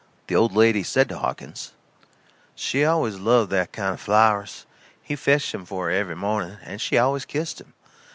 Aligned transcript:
The 0.25 0.35
old 0.35 0.55
lady 0.55 0.81
said 0.81 1.09
to 1.09 1.17
Hawkins: 1.19 1.73
"She 2.55 2.83
always 2.83 3.17
loved 3.19 3.51
that 3.51 3.71
kind 3.71 3.93
o' 3.93 3.97
flowers. 3.97 4.65
He 4.99 5.15
fetched 5.15 5.53
'em 5.53 5.63
for 5.63 5.89
her 5.89 5.91
every 5.91 6.15
morning, 6.15 6.57
and 6.63 6.81
she 6.81 6.97
always 6.97 7.23
kissed 7.23 7.61
him. 7.61 7.75